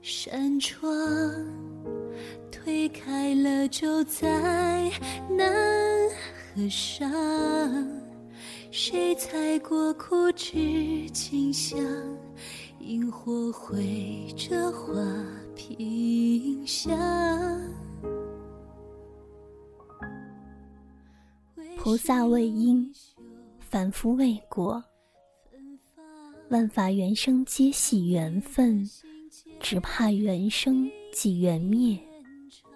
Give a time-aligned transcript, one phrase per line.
[0.00, 0.88] 扇窗。
[2.50, 4.90] 推开了，就在
[5.30, 6.08] 难
[6.54, 7.10] 合上。
[8.70, 11.78] 谁踩过枯枝清香？
[12.80, 14.94] 萤火绘着花
[15.56, 16.96] 屏香。
[21.76, 22.92] 菩萨为因，
[23.60, 24.82] 凡夫为果。
[26.50, 28.88] 万法缘生皆系缘分，
[29.60, 31.98] 只怕缘生即缘灭。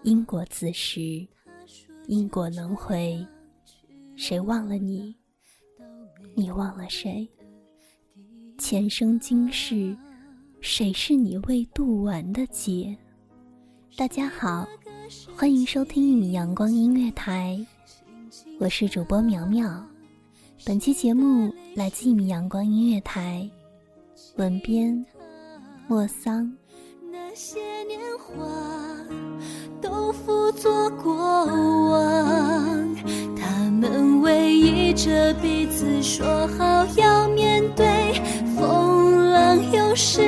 [0.02, 1.26] 因果自食，
[2.08, 3.24] 因果轮回，
[4.16, 5.14] 谁忘了你？
[6.34, 7.28] 你忘了谁？
[8.58, 9.96] 前生今世，
[10.60, 12.96] 谁是你未渡完的劫？
[13.96, 14.66] 大家好，
[15.36, 17.64] 欢迎收听一米阳光音乐台，
[18.58, 19.86] 我是主播苗苗。
[20.66, 23.48] 本期节目来自一米阳光音乐台，
[24.36, 25.04] 文编
[25.86, 26.52] 莫桑。
[27.12, 28.42] 那些年华。
[29.82, 32.96] 都付作过往，
[33.36, 36.24] 他们偎依着彼此，说
[36.56, 37.84] 好要面对
[38.56, 40.22] 风浪，有时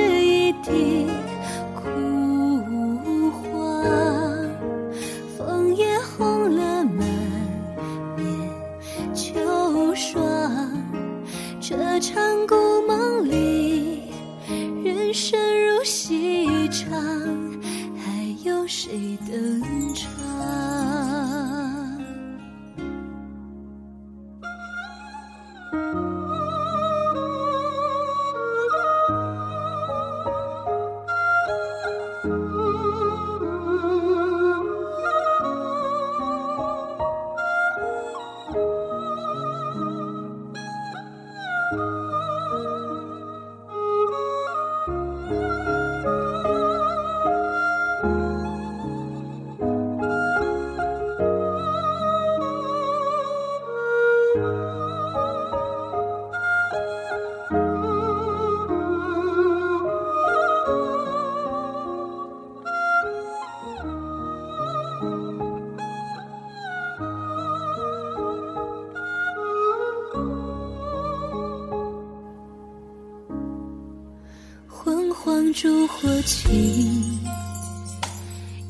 [76.25, 77.19] 烛火轻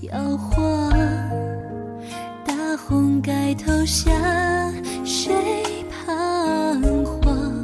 [0.01, 0.91] 摇晃，
[2.45, 4.11] 大红盖头下，
[5.05, 5.33] 谁
[5.89, 7.63] 彷徨？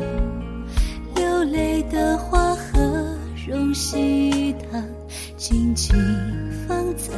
[1.13, 4.81] 流泪的花和容西塘，
[5.35, 5.93] 静静
[6.65, 7.11] 放在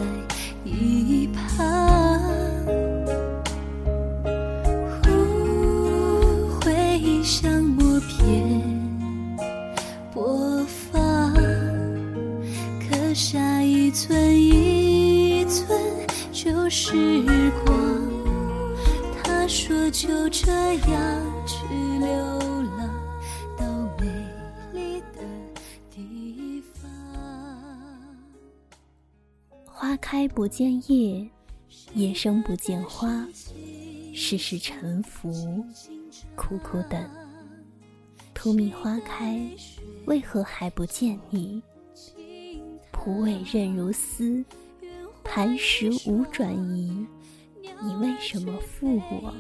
[0.65, 2.12] 一旁。
[30.03, 31.25] 开不见叶，
[31.95, 33.25] 叶生不见花，
[34.13, 35.63] 世事沉浮，
[36.35, 37.09] 苦苦等。
[38.33, 39.39] 荼蘼花开，
[40.05, 41.63] 为何还不见你？
[42.91, 44.43] 蒲苇韧如丝，
[45.23, 47.07] 磐石无转移。
[47.61, 49.33] 你为什么负我？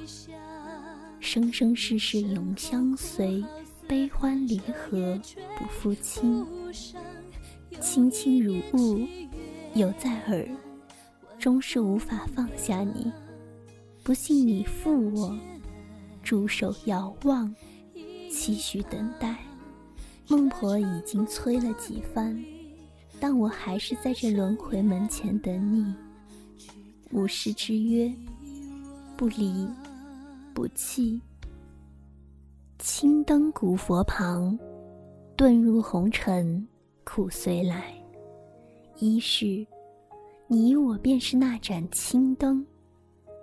[1.19, 3.43] 生生世世永相随，
[3.85, 5.19] 悲欢离合
[5.59, 6.47] 不负卿。
[7.81, 9.07] 卿卿如晤，
[9.75, 10.47] 犹在耳，
[11.39, 13.11] 终是无法放下你。
[14.03, 15.35] 不信你负我，
[16.21, 17.53] 驻守遥望，
[18.29, 19.37] 期许等待。
[20.27, 22.43] 孟婆已经催了几番。
[23.19, 25.95] 但我还是在这轮回门前等你，
[27.11, 28.13] 无誓之约，
[29.15, 29.65] 不离
[30.53, 31.21] 不弃。
[32.79, 34.59] 青灯古佛旁，
[35.37, 36.67] 遁入红尘，
[37.05, 38.02] 苦随来。
[38.99, 39.65] 一是，
[40.47, 42.63] 你我便是那盏青灯，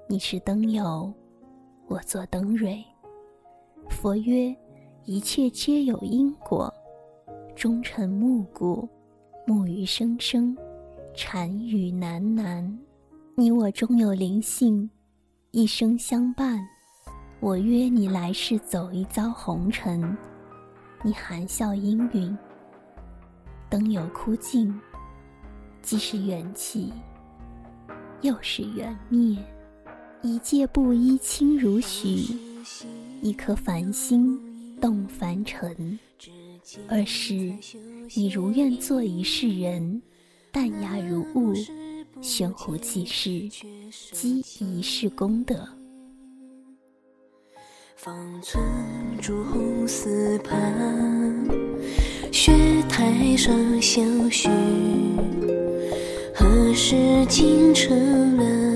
[0.06, 1.12] 你是灯油，
[1.88, 2.82] 我做灯蕊。
[3.88, 4.54] 佛曰：
[5.04, 6.72] 一切皆有因果，
[7.56, 8.88] 终成暮鼓。
[9.44, 10.56] 木鱼声声，
[11.14, 12.72] 禅语喃喃，
[13.34, 14.88] 你我终有灵性，
[15.50, 16.64] 一生相伴。
[17.40, 20.16] 我约你来世走一遭红尘，
[21.02, 22.38] 你含笑应允。
[23.68, 24.72] 灯有枯尽，
[25.90, 26.92] 既是缘起，
[28.20, 29.36] 又是缘灭。
[30.22, 32.36] 一介布衣轻如许，
[33.20, 34.38] 一颗繁星
[34.80, 35.98] 动凡尘。
[36.86, 37.34] 二是
[38.14, 40.00] 你如愿做一世人，
[40.52, 41.52] 淡雅如雾，
[42.20, 43.48] 悬壶济世，
[44.12, 45.68] 积一世功德。
[47.96, 48.62] 方寸
[49.20, 51.48] 朱红丝畔，
[52.30, 52.52] 雪
[52.88, 54.48] 台上相许，
[56.70, 56.94] 何时
[57.26, 58.69] 竟成了。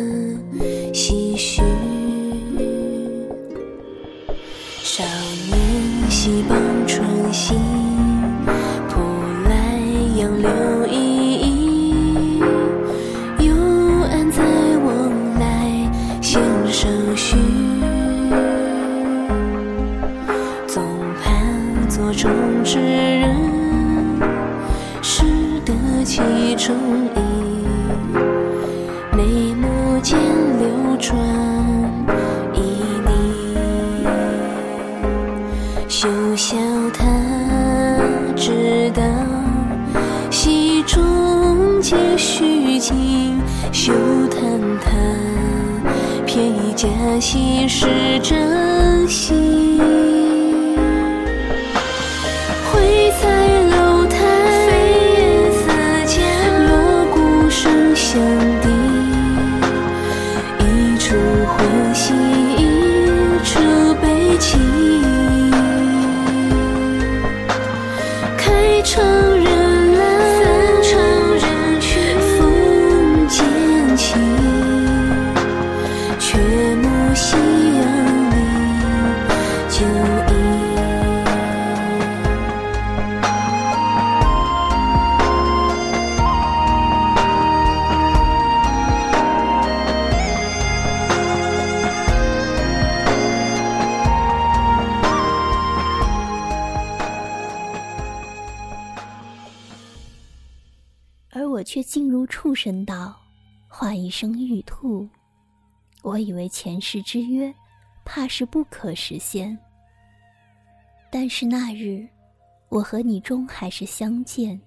[46.85, 47.87] 这心是
[48.23, 49.44] 真心。
[101.85, 103.15] 竟入畜生道，
[103.69, 105.07] 化一生玉兔。
[106.03, 107.55] 我以为前世之约，
[108.05, 109.57] 怕是不可实现。
[111.11, 112.07] 但是那日，
[112.69, 114.61] 我和你终还是相见。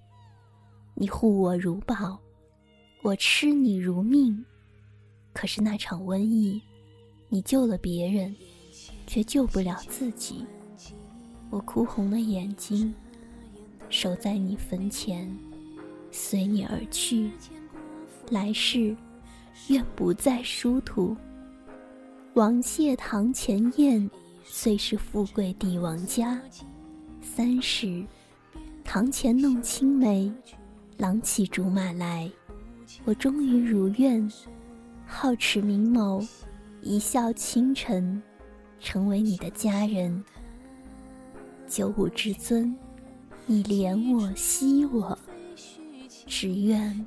[0.93, 2.17] 你护我如宝，
[3.01, 4.45] 我痴你如命。
[5.33, 6.61] 可是那场瘟疫，
[7.29, 8.35] 你救了别人，
[9.05, 10.45] 却救不了自己。
[11.49, 12.93] 我哭红了眼睛，
[13.89, 15.37] 守在你坟前。
[16.11, 17.31] 随你而去，
[18.29, 18.95] 来世
[19.67, 21.15] 愿不再殊途。
[22.33, 24.09] 王谢堂前燕，
[24.43, 26.39] 虽是富贵帝王家。
[27.21, 28.05] 三十，
[28.83, 30.31] 堂前弄青梅，
[30.97, 32.29] 郎骑竹马来。
[33.05, 34.27] 我终于如愿，
[35.07, 36.27] 皓齿明眸，
[36.81, 38.21] 一笑倾城，
[38.79, 40.23] 成为你的佳人。
[41.67, 42.75] 九五至尊，
[43.45, 45.17] 你怜我惜我。
[46.27, 47.05] 只愿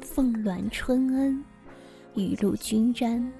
[0.00, 1.44] 凤鸾春恩，
[2.14, 3.30] 雨露均沾。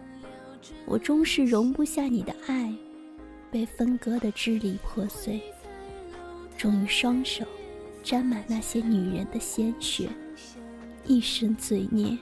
[0.87, 2.73] 我终是容不下你的爱，
[3.51, 5.41] 被分割的支离破碎。
[6.59, 7.45] 终于双手
[8.03, 10.11] 沾满那些女人的鲜血，
[11.07, 12.17] 一身罪孽。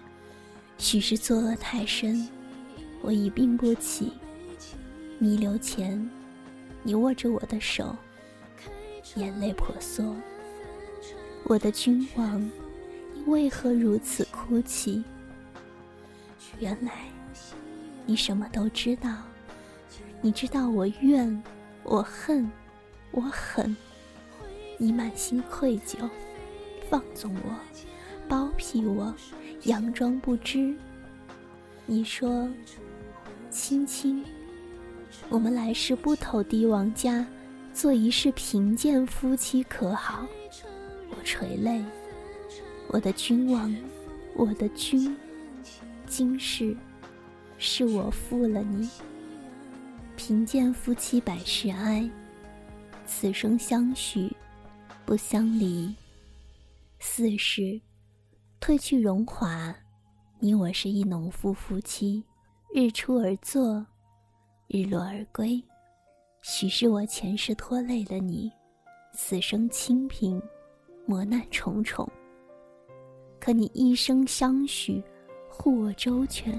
[0.79, 2.27] 许是作恶太深，
[3.03, 4.13] 我已病不起。
[5.19, 6.09] 弥留前，
[6.85, 7.95] 你握着我的手，
[9.17, 10.15] 眼泪婆娑。
[11.45, 12.51] 我的君王。
[13.27, 15.03] 为何如此哭泣？
[16.59, 16.93] 原来
[18.07, 19.17] 你什么都知道，
[20.21, 21.43] 你知道我怨，
[21.83, 22.51] 我恨，
[23.13, 23.77] 我狠，
[24.79, 26.09] 你满心愧疚，
[26.89, 27.55] 放纵我，
[28.29, 29.15] 包庇我，
[29.63, 30.75] 佯装不知。
[31.87, 32.49] 你说
[33.51, 34.25] ：“青青，
[35.29, 37.25] 我们来世不投帝王家，
[37.73, 40.27] 做一世贫贱夫妻，可好？”
[41.11, 41.83] 我垂泪。
[42.93, 43.73] 我的君王，
[44.35, 45.17] 我的君，
[46.09, 46.77] 今世
[47.57, 48.91] 是我负了你。
[50.17, 52.11] 贫贱夫妻百事哀，
[53.07, 54.29] 此生相许
[55.07, 55.95] 不相离。
[56.99, 57.81] 四是
[58.61, 59.73] 褪去荣华，
[60.41, 62.25] 你我是一农夫夫妻，
[62.75, 63.87] 日出而作，
[64.67, 65.63] 日落而归。
[66.43, 68.51] 许是我前世拖累了你，
[69.15, 70.43] 此生清贫，
[71.07, 72.11] 磨难重重。
[73.51, 75.03] 和你一生相许，
[75.49, 76.53] 护我周全。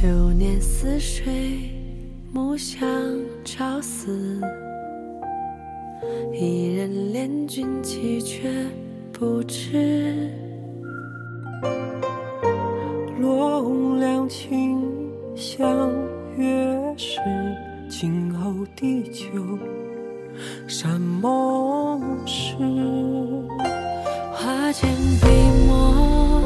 [0.00, 1.70] 流年似水，
[2.32, 2.88] 暮香
[3.44, 4.40] 朝思。
[6.32, 8.48] 一人恋君泣却
[9.12, 10.23] 不知。
[14.24, 14.80] 两情
[15.36, 15.92] 相
[16.38, 17.20] 悦时，
[17.90, 19.58] 今后地久
[20.66, 22.56] 山盟誓。
[24.32, 24.90] 花间
[25.20, 25.26] 笔
[25.66, 26.40] 墨，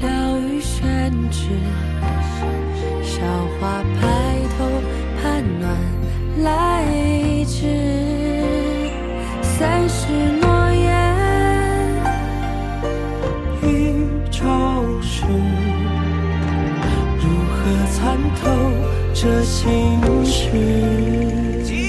[0.00, 1.50] 了于宣纸。
[3.02, 3.20] 韶
[3.60, 3.82] 华
[19.24, 21.83] 这心事？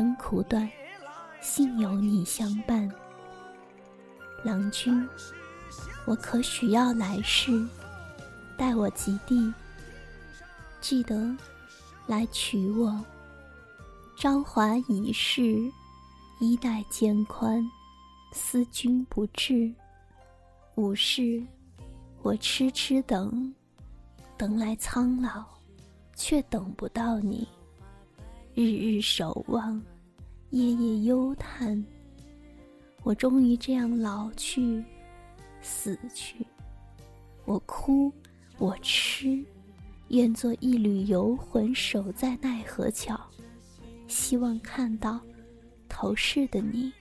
[0.00, 0.66] 生苦短，
[1.42, 2.90] 幸有你相伴。
[4.42, 5.06] 郎君，
[6.06, 7.68] 我可许要来世，
[8.56, 9.52] 待我及第，
[10.80, 11.36] 记得
[12.06, 12.98] 来娶我。
[14.16, 15.70] 朝华已逝，
[16.40, 17.62] 衣带渐宽，
[18.32, 19.70] 思君不至。
[20.76, 21.44] 午时，
[22.22, 23.54] 我痴痴等，
[24.38, 25.44] 等来苍老，
[26.16, 27.46] 却等不到你。
[28.62, 29.82] 日日守望，
[30.50, 31.82] 夜夜忧叹。
[33.02, 34.84] 我终于这样老去，
[35.62, 36.46] 死去。
[37.46, 38.12] 我哭，
[38.58, 39.42] 我痴，
[40.08, 43.18] 愿做一缕游魂，守在奈何桥，
[44.08, 45.18] 希望看到
[45.88, 46.92] 头世的你。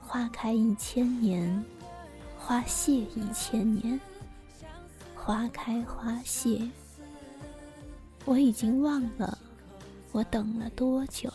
[0.00, 1.64] 花开一千年，
[2.38, 3.98] 花谢一千年。
[5.16, 6.70] 花开花谢，
[8.24, 9.36] 我已经忘了。
[10.12, 11.30] 我等了多久？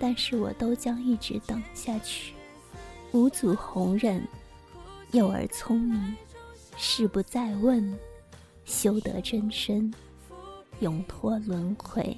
[0.00, 2.34] 但是我都将一直等下去。
[3.12, 4.26] 五祖弘忍，
[5.12, 6.16] 幼儿聪明，
[6.76, 7.96] 事不再问，
[8.64, 9.94] 修得真身，
[10.80, 12.16] 永脱轮回。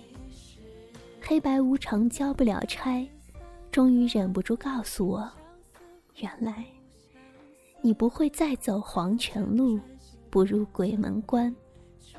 [1.20, 3.06] 黑白无常交不了差，
[3.70, 5.30] 终于忍不住告诉我：
[6.16, 6.64] 原来
[7.82, 9.78] 你不会再走黄泉路，
[10.30, 11.54] 不入鬼门关，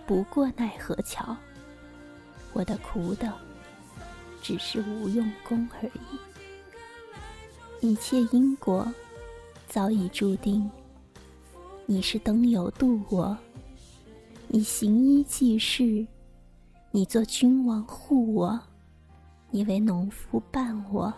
[0.06, 1.36] 不过奈何桥。
[2.58, 3.32] 我的苦等，
[4.42, 7.88] 只是无用功而已。
[7.88, 8.92] 一切因果
[9.68, 10.68] 早已注定。
[11.86, 13.38] 你是灯油渡我，
[14.48, 16.04] 你行医济世，
[16.90, 18.60] 你做君王护我，
[19.52, 21.14] 你为农夫伴我。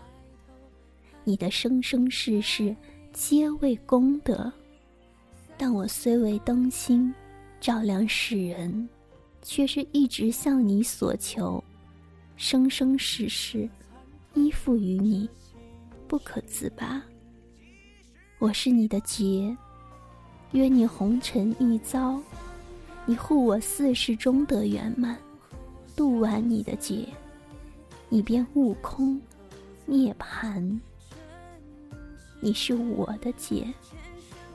[1.24, 2.76] 你的生生世世
[3.14, 4.52] 皆为功德，
[5.58, 7.16] 但我虽为灯芯，
[7.62, 8.90] 照亮世人。
[9.42, 11.64] 却是一直向你所求，
[12.36, 13.70] 生生世世
[14.34, 15.30] 依附于你，
[16.08, 17.02] 不可自拔。
[18.38, 19.56] 我是你的劫，
[20.52, 22.22] 约你红尘一遭，
[23.06, 25.18] 你护我四世终得圆满，
[25.96, 27.08] 渡完你的劫，
[28.08, 29.20] 你便悟空
[29.86, 30.80] 涅槃。
[32.40, 33.68] 你是我的劫，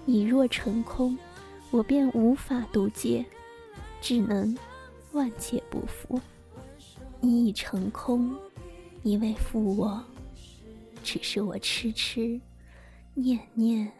[0.04, 1.18] 你若成空，
[1.70, 3.24] 我便无法渡劫，
[4.00, 4.56] 只能。
[5.14, 6.20] 万劫不复，
[7.20, 8.36] 你已成空，
[9.00, 10.02] 你未负我，
[11.04, 12.40] 只是我痴痴
[13.14, 13.90] 念念，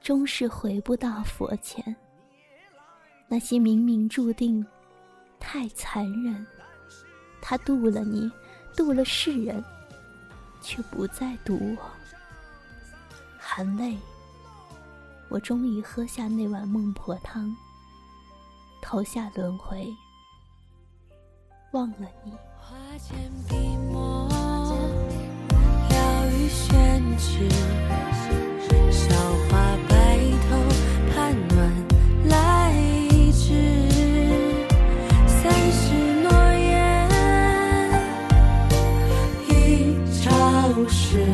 [0.00, 1.94] 终是回不到佛前。
[3.28, 4.66] 那些冥冥注定，
[5.38, 6.46] 太残忍。
[7.42, 8.30] 他渡了你，
[8.74, 9.62] 渡了世人，
[10.62, 11.90] 却不再渡我。
[13.38, 13.98] 含泪，
[15.28, 17.54] 我终于喝下那碗孟婆汤。
[18.80, 19.86] 投下轮回，
[21.72, 22.32] 忘了你。
[22.56, 23.16] 花间
[23.48, 23.54] 笔
[23.92, 24.28] 墨，
[25.90, 27.48] 了于宣纸。
[28.90, 29.14] 韶
[29.48, 30.18] 华白
[30.48, 30.56] 头，
[31.12, 31.14] 盼
[31.48, 31.58] 暖
[32.28, 32.72] 来
[33.32, 33.46] 至。
[35.26, 35.38] 三
[35.72, 35.82] 世
[36.22, 36.76] 诺言，
[39.48, 39.52] 一
[40.20, 40.26] 朝。
[40.88, 41.24] 时，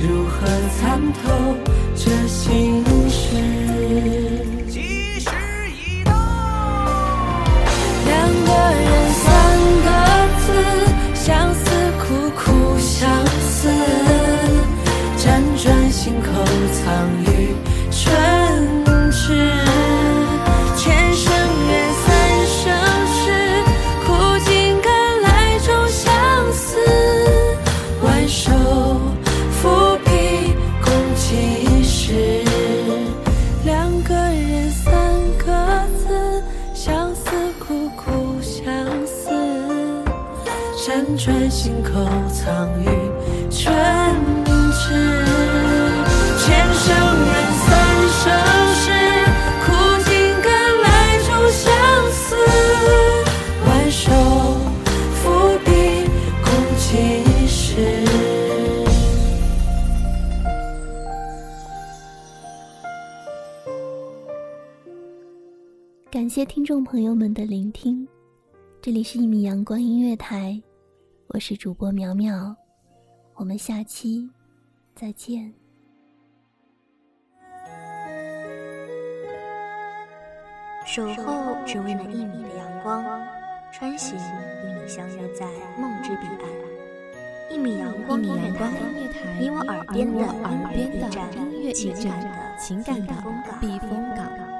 [0.00, 1.22] 如何参透
[12.14, 13.68] 苦苦相思，
[15.18, 16.28] 辗转心口
[16.72, 17.54] 藏于
[41.94, 42.84] 口藏于
[43.48, 43.72] 唇
[44.72, 44.82] 齿。
[46.40, 46.90] 千生
[47.24, 47.32] 缘
[47.62, 47.70] 三
[48.10, 48.24] 生
[48.74, 48.90] 石，
[49.62, 49.70] 苦
[50.02, 50.10] 尽
[50.42, 50.50] 甘
[50.82, 50.86] 来
[51.18, 51.62] 终相
[52.10, 52.34] 思。
[53.64, 54.10] 挽手
[55.14, 55.22] 伏
[55.64, 55.70] 笔
[56.42, 58.04] 共几时？
[66.10, 68.04] 感谢听众朋友们的聆听，
[68.82, 70.60] 这里是一米阳光音乐台，
[71.34, 72.54] 我是主播苗苗，
[73.34, 74.30] 我们下期
[74.94, 75.52] 再见。
[80.86, 83.04] 守候只为那一米的阳光，
[83.72, 85.44] 穿行与你相约在
[85.76, 87.50] 梦之彼岸。
[87.50, 88.70] 一米阳光音乐台，
[89.40, 93.12] 你我耳边的耳边的音乐驿站，音乐驿站，情感的
[93.60, 94.53] 避风港。